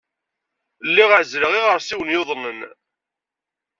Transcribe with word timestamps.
Lliɣ 0.87 1.09
ɛezzleɣ 1.13 1.53
iɣersiwen 1.59 2.13
yuḍnen. 2.13 2.59